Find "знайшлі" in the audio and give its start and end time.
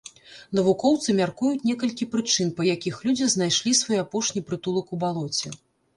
3.35-3.77